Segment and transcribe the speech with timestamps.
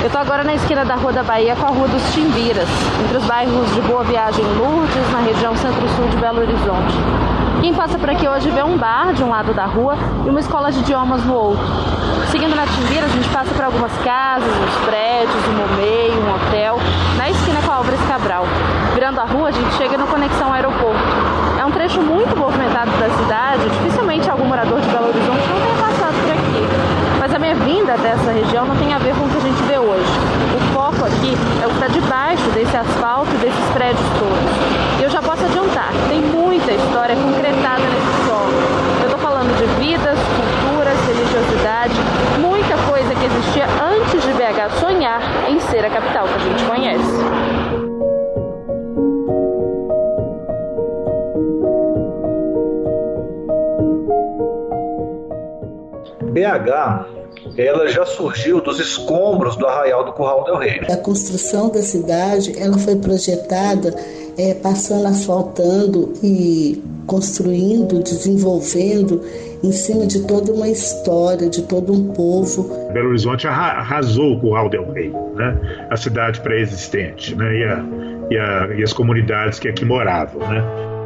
[0.00, 2.66] Eu estou agora na esquina da Rua da Bahia com a Rua dos Timbiras,
[3.04, 6.94] entre os bairros de Boa Viagem e Lourdes, na região centro-sul de Belo Horizonte.
[7.60, 9.94] Quem passa por aqui hoje vê um bar de um lado da rua
[10.24, 11.62] e uma escola de idiomas no outro.
[12.30, 16.78] Seguindo na Timbiras, a gente passa por algumas casas, uns prédios, um momeio, um hotel,
[17.18, 18.44] na esquina com a Álvares Cabral.
[18.94, 20.98] Virando a rua, a gente chega no Conexão Aeroporto.
[21.60, 25.74] É um trecho muito movimentado da cidade, dificilmente algum morador de Belo Horizonte não tenha
[25.74, 27.20] passado por aqui.
[27.20, 27.38] Mas a
[27.96, 30.10] dessa região não tem a ver com o que a gente vê hoje.
[30.54, 35.00] O foco aqui é o que está debaixo desse asfalto desses prédios todos.
[35.00, 38.52] E eu já posso adiantar, tem muita história concretada nesse solo.
[39.00, 41.94] Eu estou falando de vidas, culturas, religiosidade,
[42.38, 46.64] muita coisa que existia antes de BH sonhar em ser a capital que a gente
[46.64, 47.20] conhece.
[56.30, 57.09] BH
[57.66, 60.80] ela já surgiu dos escombros do arraial do Curral del Rei.
[60.88, 63.94] A construção da cidade ela foi projetada
[64.38, 69.22] é, passando, asfaltando e construindo, desenvolvendo
[69.62, 72.90] em cima de toda uma história, de todo um povo.
[72.92, 75.86] Belo Horizonte arrasou o Curral del Rei, né?
[75.90, 77.56] a cidade pré-existente né?
[77.56, 77.84] e, a,
[78.30, 80.40] e, a, e as comunidades que aqui moravam.
[80.48, 80.99] Né?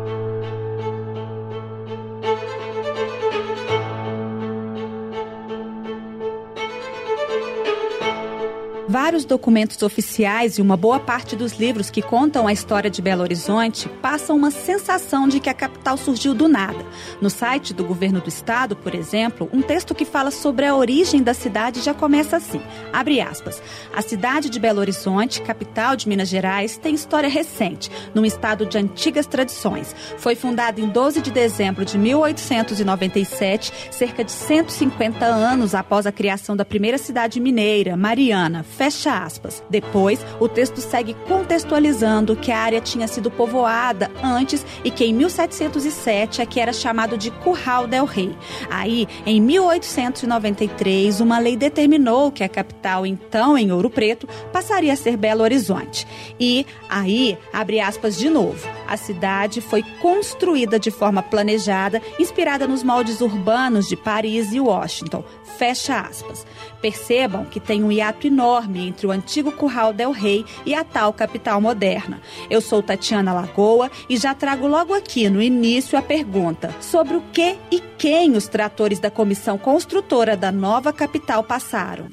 [8.94, 13.22] Vários documentos oficiais e uma boa parte dos livros que contam a história de Belo
[13.22, 16.78] Horizonte passam uma sensação de que a capital surgiu do nada.
[17.20, 21.24] No site do governo do estado, por exemplo, um texto que fala sobre a origem
[21.24, 23.60] da cidade já começa assim: abre aspas.
[23.92, 28.78] A cidade de Belo Horizonte, capital de Minas Gerais, tem história recente, num estado de
[28.78, 29.92] antigas tradições.
[30.18, 36.56] Foi fundada em 12 de dezembro de 1897, cerca de 150 anos após a criação
[36.56, 39.62] da primeira cidade mineira, Mariana Fecha aspas.
[39.70, 45.14] Depois, o texto segue contextualizando que a área tinha sido povoada antes e que em
[45.14, 48.36] 1707 aqui era chamado de Curral del Rei.
[48.68, 54.96] Aí, em 1893, uma lei determinou que a capital, então em Ouro Preto, passaria a
[54.96, 56.06] ser Belo Horizonte.
[56.38, 62.82] E aí, abre aspas de novo, a cidade foi construída de forma planejada, inspirada nos
[62.82, 65.24] moldes urbanos de Paris e Washington.
[65.56, 66.44] Fecha aspas.
[66.82, 71.12] Percebam que tem um hiato enorme entre o antigo Curral del Rei e a tal
[71.12, 72.20] capital moderna.
[72.50, 77.22] Eu sou Tatiana Lagoa e já trago logo aqui no início a pergunta sobre o
[77.32, 82.08] que e quem os tratores da comissão construtora da nova capital passaram.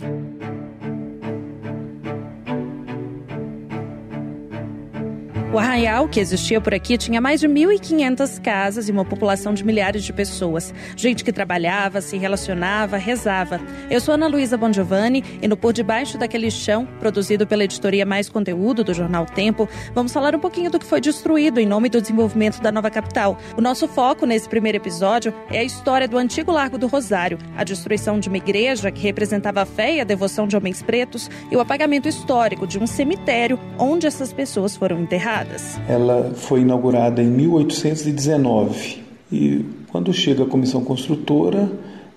[5.53, 9.65] O arraial que existia por aqui tinha mais de 1.500 casas e uma população de
[9.65, 10.73] milhares de pessoas.
[10.95, 13.59] Gente que trabalhava, se relacionava, rezava.
[13.89, 18.29] Eu sou Ana Luísa Bongiovanni e no Por Debaixo daquele Chão, produzido pela editoria Mais
[18.29, 21.99] Conteúdo do jornal Tempo, vamos falar um pouquinho do que foi destruído em nome do
[21.99, 23.37] desenvolvimento da nova capital.
[23.57, 27.65] O nosso foco nesse primeiro episódio é a história do antigo Largo do Rosário, a
[27.65, 31.57] destruição de uma igreja que representava a fé e a devoção de homens pretos e
[31.57, 35.40] o apagamento histórico de um cemitério onde essas pessoas foram enterradas.
[35.87, 41.69] Ela foi inaugurada em 1819 e quando chega a comissão construtora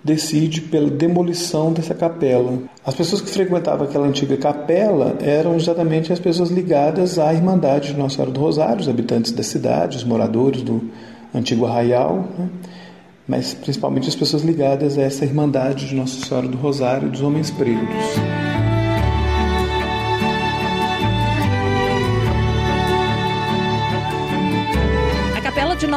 [0.05, 2.59] decide pela demolição dessa capela.
[2.85, 7.99] As pessoas que frequentavam aquela antiga capela eram exatamente as pessoas ligadas à Irmandade de
[7.99, 10.91] Nossa Senhora do Rosário, os habitantes da cidade, os moradores do
[11.35, 12.49] antigo arraial, né?
[13.27, 17.51] mas principalmente as pessoas ligadas a essa Irmandade de Nossa Senhora do Rosário dos Homens
[17.51, 18.44] Pretos.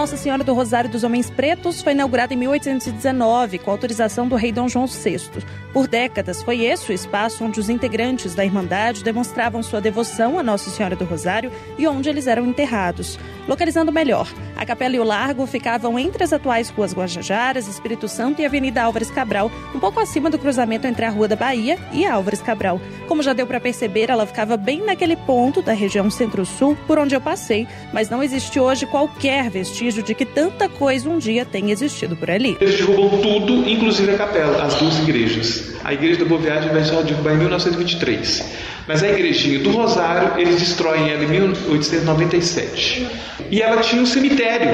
[0.07, 4.53] Nossa Senhora do Rosário dos Homens Pretos foi inaugurada em 1819, com autorização do rei
[4.53, 5.43] Dom João VI.
[5.73, 10.43] Por décadas, foi esse o espaço onde os integrantes da Irmandade demonstravam sua devoção a
[10.43, 13.19] Nossa Senhora do Rosário e onde eles eram enterrados.
[13.47, 14.27] Localizando melhor,
[14.57, 18.83] a capela e o largo ficavam entre as atuais ruas Guajajaras, Espírito Santo e Avenida
[18.83, 22.81] Álvares Cabral, um pouco acima do cruzamento entre a Rua da Bahia e Álvares Cabral.
[23.07, 27.15] Como já deu para perceber, ela ficava bem naquele ponto da região centro-sul por onde
[27.15, 31.71] eu passei, mas não existe hoje qualquer vestígio de que tanta coisa um dia tenha
[31.71, 32.57] existido por ali.
[32.59, 35.73] Eles derrubam tudo, inclusive a capela, as duas igrejas.
[35.85, 38.43] A igreja da Boa Viagem vai só derrubar em 1923.
[38.87, 43.07] Mas a igrejinha do Rosário, eles destroem ela em 1897.
[43.49, 44.69] E ela tinha um cemitério.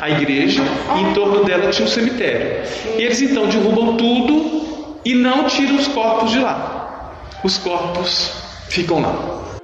[0.00, 0.62] A igreja,
[0.98, 2.62] em torno dela tinha um cemitério.
[2.98, 7.14] E eles então derrubam tudo e não tiram os corpos de lá.
[7.42, 8.32] Os corpos
[8.68, 9.55] ficam lá.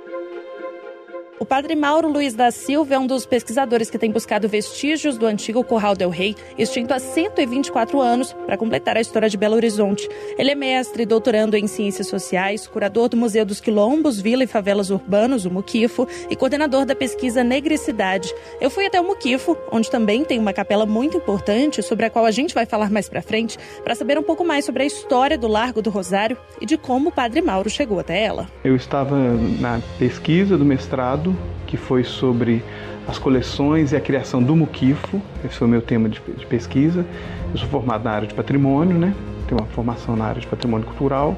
[1.42, 5.26] O padre Mauro Luiz da Silva é um dos pesquisadores que tem buscado vestígios do
[5.26, 10.08] antigo Curral del Rei, extinto há 124 anos, para completar a história de Belo Horizonte.
[10.38, 14.88] Ele é mestre doutorando em Ciências Sociais, curador do Museu dos Quilombos, Vila e Favelas
[14.88, 18.32] Urbanos, o Muquifo, e coordenador da pesquisa Negricidade.
[18.60, 22.24] Eu fui até o Muquifo, onde também tem uma capela muito importante, sobre a qual
[22.24, 25.36] a gente vai falar mais para frente, para saber um pouco mais sobre a história
[25.36, 28.46] do Largo do Rosário e de como o padre Mauro chegou até ela.
[28.62, 31.31] Eu estava na pesquisa do mestrado
[31.66, 32.62] que foi sobre
[33.06, 35.20] as coleções e a criação do Muquifo.
[35.44, 37.04] Esse foi o meu tema de, de pesquisa.
[37.52, 39.14] Eu sou formado na área de patrimônio, né?
[39.46, 41.36] tenho uma formação na área de patrimônio cultural.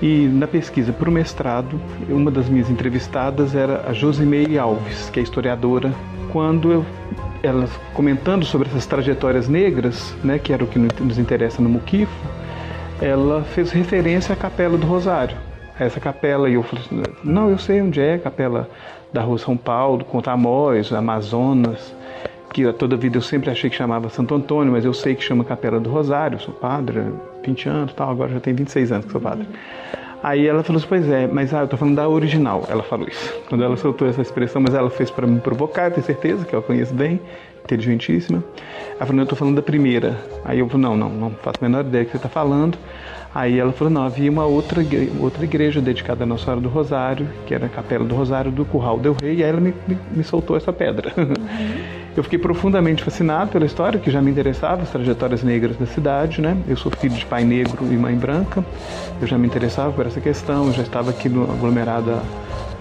[0.00, 5.20] E na pesquisa para o mestrado, uma das minhas entrevistadas era a Josimeire Alves, que
[5.20, 5.92] é historiadora.
[6.32, 6.86] Quando eu,
[7.42, 12.12] ela comentando sobre essas trajetórias negras, né, que era o que nos interessa no Muquifo,
[13.00, 15.36] ela fez referência à Capela do Rosário,
[15.78, 16.48] essa capela.
[16.48, 18.68] E eu falei assim, não, eu sei onde é, capela
[19.12, 21.94] da Rua São Paulo, com Tamoios, Amazonas,
[22.52, 25.44] que toda vida eu sempre achei que chamava Santo Antônio, mas eu sei que chama
[25.44, 27.02] Capela do Rosário, sou padre,
[27.44, 29.46] 20 anos tal, agora já tem 26 anos que sou padre.
[30.22, 33.08] Aí ela falou assim, pois é, mas ah, eu tô falando da original, ela falou
[33.08, 33.34] isso.
[33.48, 36.62] Quando ela soltou essa expressão, mas ela fez para me provocar, tenho certeza que eu
[36.62, 37.20] conheço bem,
[37.64, 38.42] inteligentíssima.
[38.96, 40.16] Ela falou, eu tô falando da primeira.
[40.44, 42.78] Aí eu falei, não, não, não faço a menor ideia do que você está falando.
[43.34, 44.82] Aí ela falou, não, havia uma outra,
[45.18, 48.64] outra igreja dedicada a Nossa Senhora do Rosário, que era a Capela do Rosário do
[48.64, 51.12] Curral del Rei, e aí ela me, me, me soltou essa pedra.
[51.16, 52.01] Uhum.
[52.14, 56.42] Eu fiquei profundamente fascinado pela história, que já me interessava, as trajetórias negras da cidade,
[56.42, 56.56] né?
[56.68, 58.62] Eu sou filho de pai negro e mãe branca,
[59.20, 62.20] eu já me interessava por essa questão, eu já estava aqui no aglomerado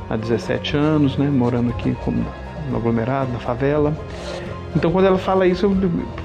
[0.09, 1.29] há 17 anos, né?
[1.29, 2.25] Morando aqui como
[2.69, 3.93] no aglomerado, na favela.
[4.75, 5.71] Então quando ela fala isso,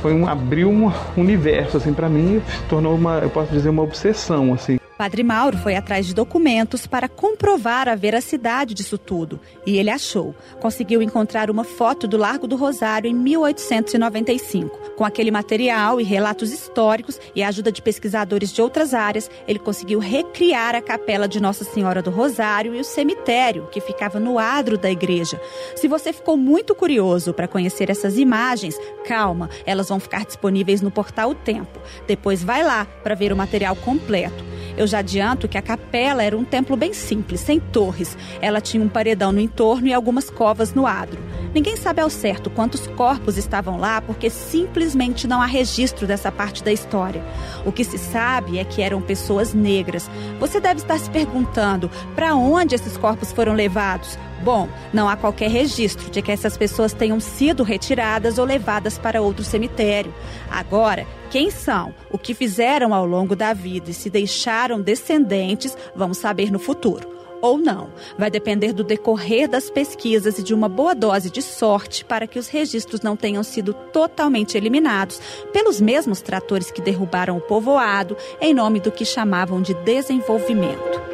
[0.00, 3.82] foi um abriu um universo assim para mim, se tornou uma, eu posso dizer uma
[3.82, 4.78] obsessão assim.
[4.96, 9.38] Padre Mauro foi atrás de documentos para comprovar a veracidade disso tudo.
[9.66, 10.34] E ele achou.
[10.58, 14.94] Conseguiu encontrar uma foto do Largo do Rosário em 1895.
[14.96, 19.58] Com aquele material e relatos históricos e a ajuda de pesquisadores de outras áreas, ele
[19.58, 24.38] conseguiu recriar a capela de Nossa Senhora do Rosário e o cemitério, que ficava no
[24.38, 25.38] adro da igreja.
[25.74, 30.90] Se você ficou muito curioso para conhecer essas imagens, calma, elas vão ficar disponíveis no
[30.90, 31.78] portal O Tempo.
[32.06, 34.42] Depois vai lá para ver o material completo.
[34.76, 38.16] Eu já adianto que a capela era um templo bem simples, sem torres.
[38.40, 41.20] Ela tinha um paredão no entorno e algumas covas no adro.
[41.54, 46.62] Ninguém sabe ao certo quantos corpos estavam lá, porque simplesmente não há registro dessa parte
[46.62, 47.24] da história.
[47.64, 50.10] O que se sabe é que eram pessoas negras.
[50.38, 54.18] Você deve estar se perguntando para onde esses corpos foram levados.
[54.42, 59.22] Bom, não há qualquer registro de que essas pessoas tenham sido retiradas ou levadas para
[59.22, 60.14] outro cemitério.
[60.50, 66.18] Agora, quem são, o que fizeram ao longo da vida e se deixaram descendentes, vamos
[66.18, 67.15] saber no futuro.
[67.40, 67.90] Ou não.
[68.18, 72.38] Vai depender do decorrer das pesquisas e de uma boa dose de sorte para que
[72.38, 75.20] os registros não tenham sido totalmente eliminados
[75.52, 81.05] pelos mesmos tratores que derrubaram o povoado em nome do que chamavam de desenvolvimento.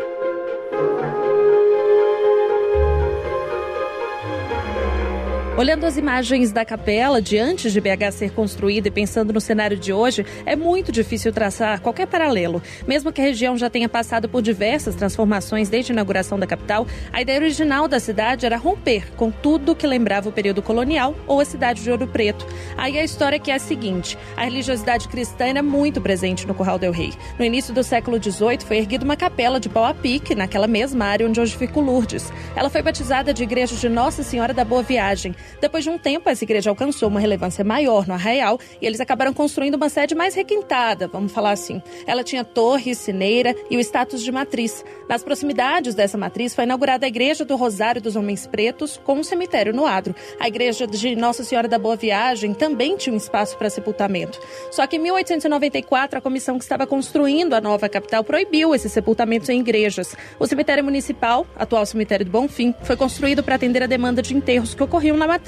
[5.62, 9.78] Olhando as imagens da capela de antes de BH ser construída e pensando no cenário
[9.78, 12.60] de hoje, é muito difícil traçar qualquer paralelo.
[12.84, 16.84] Mesmo que a região já tenha passado por diversas transformações desde a inauguração da capital,
[17.12, 21.38] a ideia original da cidade era romper com tudo que lembrava o período colonial ou
[21.38, 22.44] a cidade de Ouro Preto.
[22.76, 26.76] Aí a história que é a seguinte: a religiosidade cristã era muito presente no Curral
[26.76, 27.12] del Rei.
[27.38, 31.04] No início do século XVIII foi erguida uma capela de pau a pique naquela mesma
[31.04, 32.32] área onde hoje fica o Lourdes.
[32.56, 35.36] Ela foi batizada de Igreja de Nossa Senhora da Boa Viagem.
[35.60, 39.32] Depois de um tempo, essa igreja alcançou uma relevância maior no Arraial e eles acabaram
[39.32, 41.80] construindo uma sede mais requintada, vamos falar assim.
[42.06, 44.84] Ela tinha torre, sineira e o status de matriz.
[45.08, 49.22] Nas proximidades dessa matriz foi inaugurada a Igreja do Rosário dos Homens Pretos com um
[49.22, 50.14] cemitério no adro.
[50.40, 54.40] A Igreja de Nossa Senhora da Boa Viagem também tinha um espaço para sepultamento.
[54.70, 59.48] Só que em 1894, a comissão que estava construindo a nova capital proibiu esses sepultamentos
[59.48, 60.16] em igrejas.
[60.38, 64.74] O cemitério municipal, atual cemitério do Bonfim, foi construído para atender a demanda de enterros
[64.74, 65.41] que ocorriam na matriz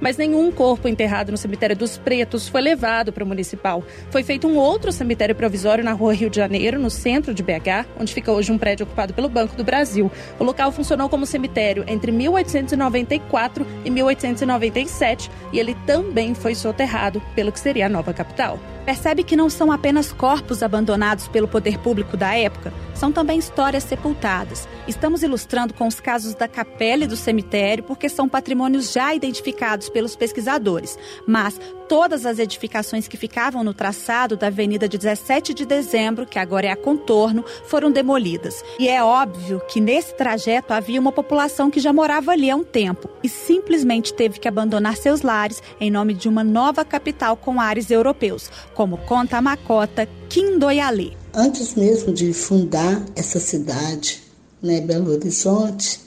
[0.00, 3.84] mas nenhum corpo enterrado no cemitério dos Pretos foi levado para o municipal.
[4.10, 7.86] Foi feito um outro cemitério provisório na rua Rio de Janeiro, no centro de BH,
[8.00, 10.10] onde fica hoje um prédio ocupado pelo Banco do Brasil.
[10.38, 17.52] O local funcionou como cemitério entre 1894 e 1897 e ele também foi soterrado pelo
[17.52, 18.58] que seria a nova capital.
[18.86, 23.82] Percebe que não são apenas corpos abandonados pelo poder público da época, são também histórias
[23.82, 24.68] sepultadas.
[24.86, 29.88] Estamos ilustrando com os casos da capela e do cemitério porque são patrimônios já identificados
[29.88, 30.96] pelos pesquisadores.
[31.26, 36.38] Mas todas as edificações que ficavam no traçado da Avenida de 17 de Dezembro, que
[36.38, 38.62] agora é a contorno, foram demolidas.
[38.78, 42.64] E é óbvio que nesse trajeto havia uma população que já morava ali há um
[42.64, 47.60] tempo e simplesmente teve que abandonar seus lares em nome de uma nova capital com
[47.60, 51.12] ares europeus, como conta a macota Quindoyalê.
[51.32, 54.22] Antes mesmo de fundar essa cidade,
[54.62, 56.00] né, Belo Horizonte,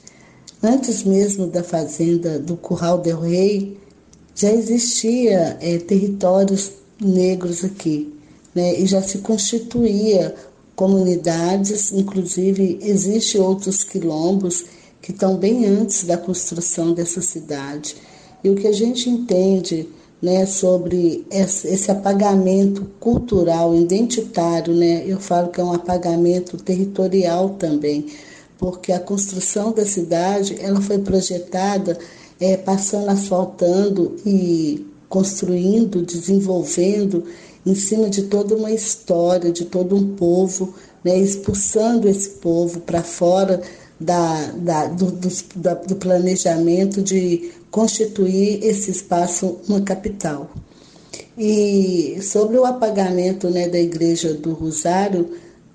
[0.61, 3.78] antes mesmo da fazenda do Curral del Rei,
[4.39, 8.13] já existia é, territórios negros aqui,
[8.55, 10.33] né, e já se constituía
[10.77, 14.63] comunidades, inclusive existem outros quilombos
[15.01, 17.97] que estão bem antes da construção dessa cidade.
[18.41, 19.89] E o que a gente entende
[20.21, 28.05] né, sobre esse apagamento cultural, identitário, né, eu falo que é um apagamento territorial também,
[28.57, 31.99] porque a construção da cidade ela foi projetada
[32.39, 37.25] é, passando, asfaltando e construindo, desenvolvendo
[37.65, 43.03] em cima de toda uma história, de todo um povo, né, expulsando esse povo para
[43.03, 43.61] fora
[43.99, 50.49] da, da, do, do, da, do planejamento de constituir esse espaço uma capital.
[51.37, 55.29] E sobre o apagamento né, da Igreja do Rosário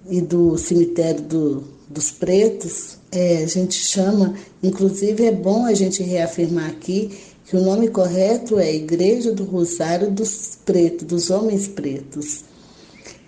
[0.08, 6.02] e do cemitério do, dos Pretos, é, a gente chama, inclusive é bom a gente
[6.02, 7.16] reafirmar aqui
[7.46, 12.42] que o nome correto é Igreja do Rosário dos Pretos, dos Homens Pretos.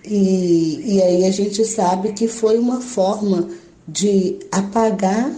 [0.05, 3.49] E, e aí a gente sabe que foi uma forma
[3.87, 5.31] de apagar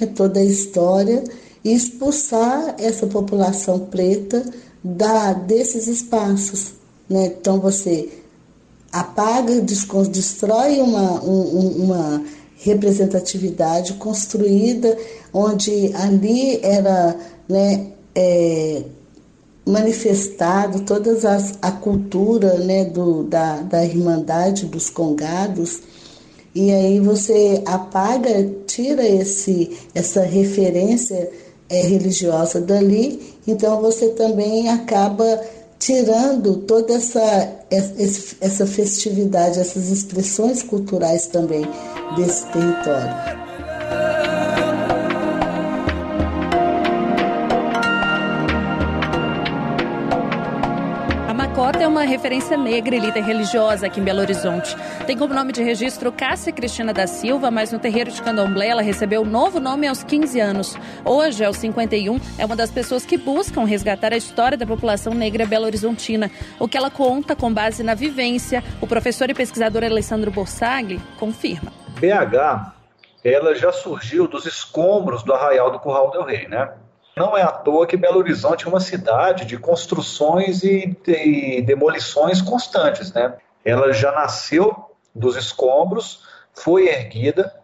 [0.00, 1.24] né, toda a história
[1.64, 4.44] e expulsar essa população preta
[4.84, 6.74] da, desses espaços.
[7.08, 7.26] Né?
[7.26, 8.08] Então você
[8.92, 12.24] apaga, destrói uma, um, uma
[12.64, 14.96] representatividade construída
[15.32, 17.16] onde ali era
[17.48, 18.82] né, é,
[19.66, 21.16] manifestado toda
[21.60, 25.80] a cultura né, do, da, da Irmandade dos Congados.
[26.54, 31.30] E aí você apaga, tira esse, essa referência
[31.68, 35.40] é, religiosa dali, então você também acaba
[35.78, 37.64] tirando toda essa,
[38.40, 41.66] essa festividade, essas expressões culturais também
[42.16, 43.42] desse território.
[51.82, 54.76] é uma referência negra e líder religiosa aqui em Belo Horizonte.
[55.04, 58.82] Tem como nome de registro Cássia Cristina da Silva, mas no terreiro de Candomblé ela
[58.82, 60.78] recebeu um novo nome aos 15 anos.
[61.04, 65.44] Hoje, aos 51, é uma das pessoas que buscam resgatar a história da população negra
[65.44, 66.30] belo-horizontina.
[66.60, 71.81] O que ela conta com base na vivência, o professor e pesquisador Alessandro Borsagli confirma.
[72.02, 72.72] BH,
[73.24, 76.72] ela já surgiu dos escombros do Arraial do Curral del Rei, né?
[77.16, 82.42] Não é à toa que Belo Horizonte é uma cidade de construções e, de demolições
[82.42, 83.36] constantes, né?
[83.64, 84.74] Ela já nasceu
[85.14, 87.54] dos escombros, foi erguida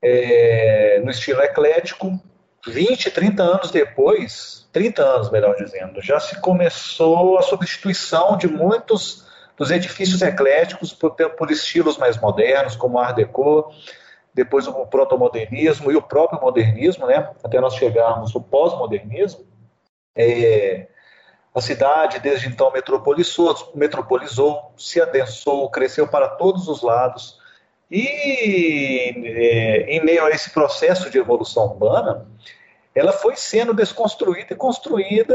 [0.00, 2.20] é, no estilo eclético.
[2.66, 9.27] 20, 30 anos depois, 30 anos, melhor dizendo, já se começou a substituição de muitos
[9.58, 13.72] dos edifícios ecléticos por, por estilos mais modernos, como Art Deco,
[14.32, 19.44] depois o protomodernismo e o próprio modernismo, né, até nós chegarmos no pós-modernismo,
[20.14, 20.86] é,
[21.52, 27.38] a cidade desde então metropolizou, metropolizou, se adensou, cresceu para todos os lados.
[27.90, 32.26] E é, em meio a esse processo de evolução urbana,
[32.98, 35.34] ela foi sendo desconstruída e construída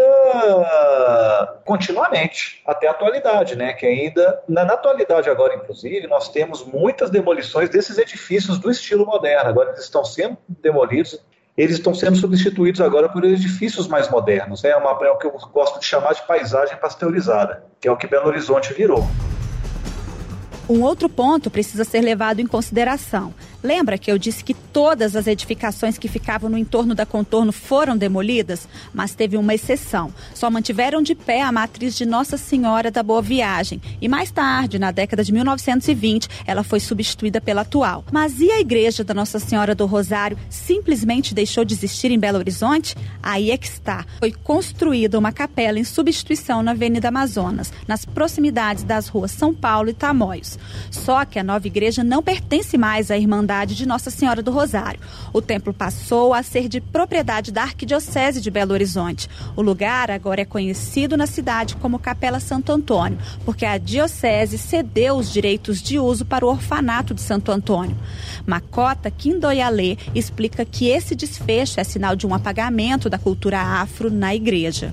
[1.65, 3.71] continuamente, até a atualidade, né?
[3.73, 9.05] Que ainda, na, na, atualidade agora, inclusive, nós temos muitas demolições desses edifícios do estilo
[9.05, 9.49] moderno.
[9.49, 11.17] Agora eles estão sendo demolidos,
[11.55, 14.63] eles estão sendo substituídos agora por edifícios mais modernos.
[14.65, 17.95] É, uma, é o que eu gosto de chamar de paisagem pasteurizada, que é o
[17.95, 19.07] que Belo Horizonte virou.
[20.67, 23.33] Um outro ponto precisa ser levado em consideração.
[23.63, 27.95] Lembra que eu disse que todas as edificações que ficavam no entorno da contorno foram
[27.95, 28.67] demolidas?
[28.93, 30.13] Mas teve uma exceção.
[30.33, 33.81] Só mantiveram de pé a matriz de Nossa Senhora da Boa Viagem.
[34.01, 38.03] E mais tarde, na década de 1920, ela foi substituída pela atual.
[38.11, 42.39] Mas e a igreja da Nossa Senhora do Rosário simplesmente deixou de existir em Belo
[42.39, 42.97] Horizonte?
[43.21, 44.05] Aí é que está.
[44.19, 49.89] Foi construída uma capela em substituição na Avenida Amazonas, nas proximidades das ruas São Paulo
[49.89, 50.59] e Tamoios.
[50.91, 54.51] Só que a nova igreja não pertence mais à Irmandade Irmandade de Nossa Senhora do
[54.51, 54.99] Rosário.
[55.31, 59.29] O templo passou a ser de propriedade da Arquidiocese de Belo Horizonte.
[59.55, 65.15] O lugar agora é conhecido na cidade como Capela Santo Antônio, porque a Diocese cedeu
[65.15, 67.95] os direitos de uso para o orfanato de Santo Antônio.
[68.45, 74.33] Macota Quindoyalê explica que esse desfecho é sinal de um apagamento da cultura afro na
[74.33, 74.91] igreja.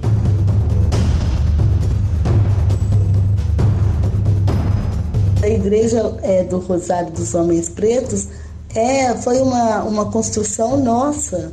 [5.42, 8.28] A Igreja é, do Rosário dos Homens Pretos
[8.74, 11.52] é, foi uma, uma construção nossa,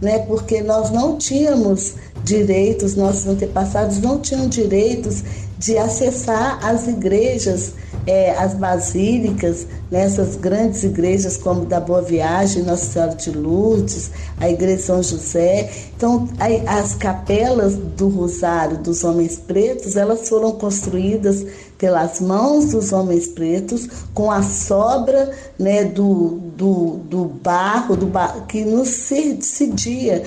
[0.00, 0.18] né?
[0.20, 5.22] porque nós não tínhamos direitos, nossos antepassados não tinham direitos
[5.58, 7.74] de acessar as igrejas,
[8.06, 14.48] é, as basílicas, nessas grandes igrejas como da Boa Viagem, Nossa Senhora de Lourdes, a
[14.48, 15.70] Igreja São José.
[15.94, 16.28] Então,
[16.66, 21.44] as capelas do Rosário dos Homens Pretos, elas foram construídas
[21.76, 28.44] pelas mãos dos homens pretos, com a sobra né, do, do, do barro do bar,
[28.46, 30.22] que nos cedia.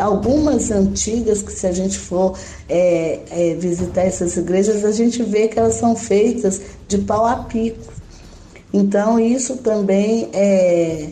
[0.00, 2.38] Algumas antigas, que se a gente for
[2.68, 7.34] é, é, visitar essas igrejas, a gente vê que elas são feitas de pau a
[7.34, 7.92] pico.
[8.72, 11.08] Então, isso também é,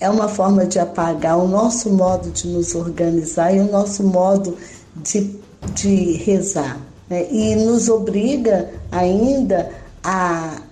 [0.00, 4.56] é uma forma de apagar o nosso modo de nos organizar e o nosso modo
[4.96, 5.38] de,
[5.74, 7.26] de rezar né?
[7.30, 9.70] e nos obriga ainda
[10.02, 10.62] a.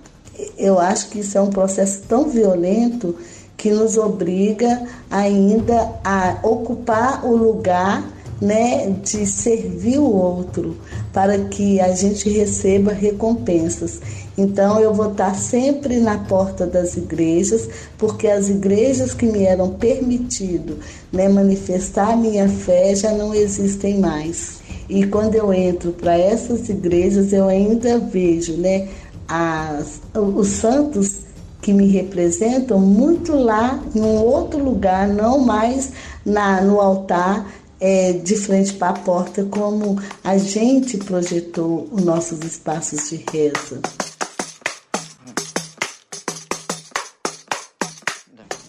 [0.57, 3.15] Eu acho que isso é um processo tão violento
[3.57, 8.03] que nos obriga ainda a ocupar o lugar
[8.41, 10.75] né, de servir o outro
[11.13, 14.01] para que a gente receba recompensas.
[14.37, 19.71] Então eu vou estar sempre na porta das igrejas, porque as igrejas que me eram
[19.71, 20.79] permitido
[21.11, 24.59] né, manifestar a minha fé já não existem mais.
[24.87, 28.87] E quando eu entro para essas igrejas, eu ainda vejo né,
[29.27, 31.25] as, os santos
[31.61, 35.91] que me representam muito lá em um outro lugar, não mais
[36.23, 42.39] na, no altar é, de frente para a porta, como a gente projetou os nossos
[42.41, 43.81] espaços de reza.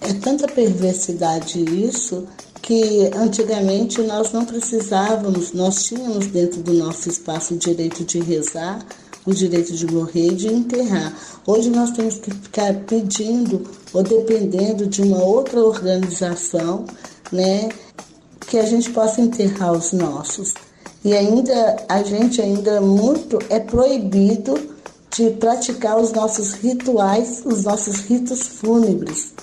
[0.00, 2.26] É tanta perversidade isso
[2.62, 8.78] que antigamente nós não precisávamos, nós tínhamos dentro do nosso espaço o direito de rezar,
[9.26, 11.12] o direito de morrer e de enterrar.
[11.46, 16.84] Hoje nós temos que ficar pedindo ou dependendo de uma outra organização,
[17.32, 17.68] né,
[18.48, 20.54] que a gente possa enterrar os nossos.
[21.04, 24.54] E ainda a gente ainda muito é proibido
[25.14, 29.34] de praticar os nossos rituais, os nossos ritos fúnebres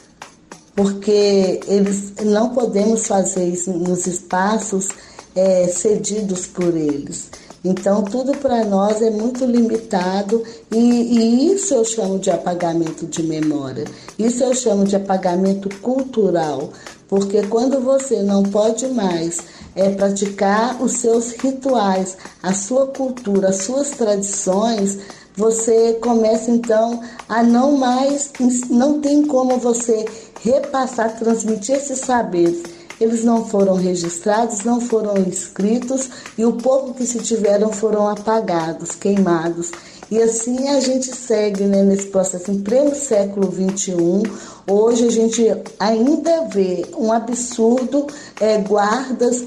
[0.76, 4.90] porque eles não podemos fazer isso nos espaços
[5.36, 7.30] é, cedidos por eles.
[7.64, 13.24] Então, tudo para nós é muito limitado e, e, isso eu chamo de apagamento de
[13.24, 13.86] memória.
[14.20, 16.72] Isso eu chamo de apagamento cultural,
[17.08, 19.40] porque quando você não pode mais
[19.76, 25.00] é, praticar os seus rituais, a sua cultura, as suas tradições,
[25.36, 28.32] você começa então a não mais,
[28.70, 30.06] não tem como você
[30.42, 32.62] repassar, transmitir esses saberes.
[33.04, 38.92] Eles não foram registrados, não foram inscritos e o pouco que se tiveram foram apagados,
[38.92, 39.72] queimados.
[40.10, 42.50] E assim a gente segue né, nesse processo.
[42.50, 44.24] Em pleno século XXI,
[44.66, 45.44] hoje a gente
[45.78, 48.08] ainda vê um absurdo
[48.40, 49.44] é, guardas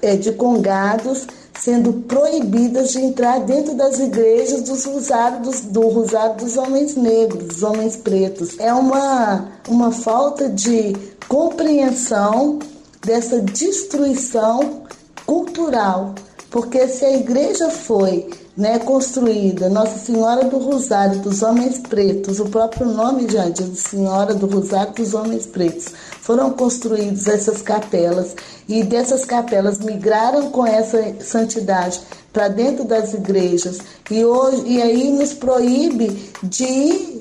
[0.00, 1.26] é, de congados
[1.60, 7.62] sendo proibidas de entrar dentro das igrejas dos rosários, do Rosário dos Homens Negros, dos
[7.62, 8.58] Homens Pretos.
[8.58, 12.58] É uma, uma falta de compreensão
[13.04, 14.82] dessa destruição
[15.26, 16.14] cultural,
[16.50, 22.46] porque se a igreja foi né, construída, Nossa Senhora do Rosário dos Homens Pretos, o
[22.46, 25.92] próprio nome já diz Senhora do Rosário dos Homens Pretos,
[26.28, 28.36] foram construídas essas capelas
[28.68, 32.02] e dessas capelas migraram com essa santidade
[32.34, 33.78] para dentro das igrejas
[34.10, 37.18] e hoje e aí nos proíbe de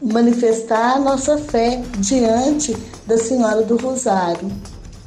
[0.00, 2.74] manifestar a nossa fé diante
[3.06, 4.50] da Senhora do Rosário.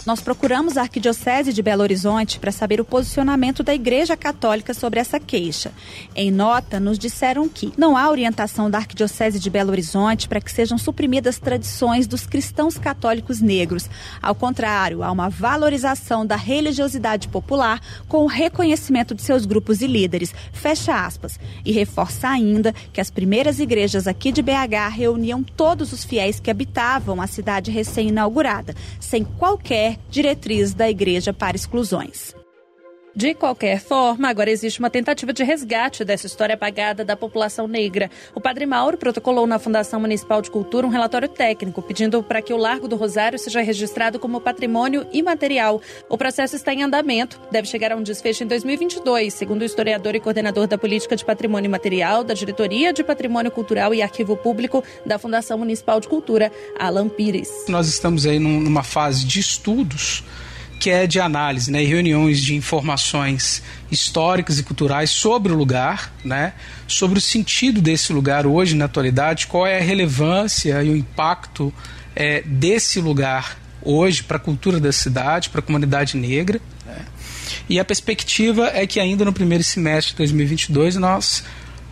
[0.03, 4.99] Nós procuramos a Arquidiocese de Belo Horizonte para saber o posicionamento da Igreja Católica sobre
[4.99, 5.71] essa queixa.
[6.15, 10.51] Em nota, nos disseram que não há orientação da Arquidiocese de Belo Horizonte para que
[10.51, 13.87] sejam suprimidas tradições dos cristãos católicos negros.
[14.19, 19.87] Ao contrário, há uma valorização da religiosidade popular com o reconhecimento de seus grupos e
[19.87, 20.33] líderes.
[20.51, 21.39] Fecha aspas.
[21.63, 26.49] E reforça ainda que as primeiras igrejas aqui de BH reuniam todos os fiéis que
[26.49, 32.35] habitavam a cidade recém-inaugurada, sem qualquer diretriz da igreja para exclusões.
[33.13, 38.09] De qualquer forma, agora existe uma tentativa de resgate dessa história apagada da população negra.
[38.33, 42.53] O Padre Mauro protocolou na Fundação Municipal de Cultura um relatório técnico pedindo para que
[42.53, 45.81] o Largo do Rosário seja registrado como patrimônio imaterial.
[46.07, 50.15] O processo está em andamento, deve chegar a um desfecho em 2022, segundo o historiador
[50.15, 54.81] e coordenador da Política de Patrimônio Imaterial da Diretoria de Patrimônio Cultural e Arquivo Público
[55.05, 57.49] da Fundação Municipal de Cultura, Alan Pires.
[57.67, 60.23] Nós estamos aí numa fase de estudos
[60.81, 66.53] que é de análise, né, reuniões de informações históricas e culturais sobre o lugar, né,
[66.87, 71.71] sobre o sentido desse lugar hoje na atualidade, qual é a relevância e o impacto
[72.15, 76.59] é, desse lugar hoje para a cultura da cidade, para a comunidade negra.
[76.83, 77.05] Né.
[77.69, 81.43] E a perspectiva é que ainda no primeiro semestre de 2022 nós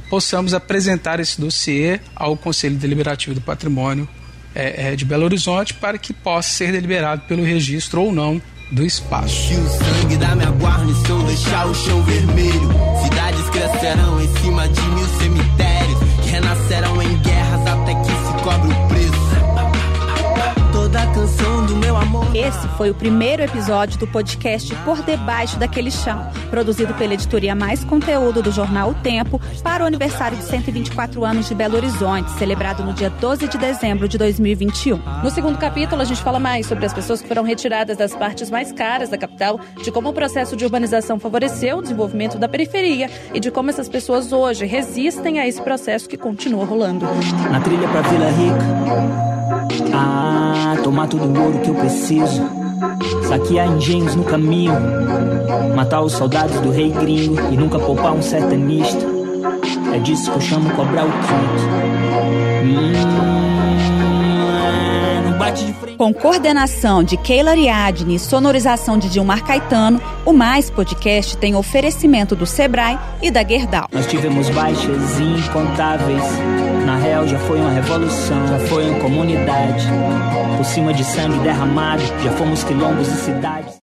[0.09, 4.09] possamos apresentar esse dossiê ao Conselho Deliberativo do Patrimônio
[4.55, 8.41] é, é, de Belo Horizonte para que possa ser deliberado pelo registro ou não
[8.71, 9.53] do espaço.
[9.53, 12.69] o sangue da minha guarnição deixar o chão vermelho.
[13.03, 17.48] Cidades crescerão em cima de mil cemitérios que renascerão em guerras
[21.19, 22.33] canção do meu amor.
[22.33, 27.83] Esse foi o primeiro episódio do podcast Por Debaixo daquele Chão, produzido pela editoria Mais
[27.83, 32.85] Conteúdo do jornal O Tempo para o aniversário de 124 anos de Belo Horizonte, celebrado
[32.85, 34.97] no dia 12 de dezembro de 2021.
[35.21, 38.49] No segundo capítulo, a gente fala mais sobre as pessoas que foram retiradas das partes
[38.49, 43.09] mais caras da capital, de como o processo de urbanização favoreceu o desenvolvimento da periferia
[43.33, 47.05] e de como essas pessoas hoje resistem a esse processo que continua rolando.
[47.51, 49.28] Na trilha para Vila Rica
[49.93, 52.41] ah, tomar todo o ouro que eu preciso.
[53.27, 54.73] Saquear engenhos no caminho.
[55.75, 59.05] Matar os soldados do rei gringo e nunca poupar um sertanista.
[59.93, 61.63] É disso que eu chamo cobrar o quinto.
[62.63, 63.29] Hum,
[65.79, 65.97] frente.
[65.97, 72.35] Com coordenação de Keila Ariadne e sonorização de Dilmar Caetano, o Mais Podcast tem oferecimento
[72.35, 73.87] do Sebrae e da Gerdau.
[73.91, 76.23] Nós tivemos baixas incontáveis.
[77.19, 79.87] Real já foi uma revolução, já foi uma comunidade.
[80.55, 83.77] Por cima de sangue derramado, já fomos quilombos e cidades.